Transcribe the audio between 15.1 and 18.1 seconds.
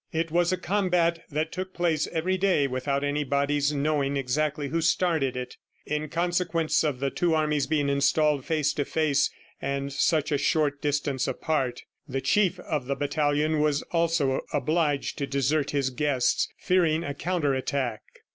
to desert his guests, fearing a counter attack.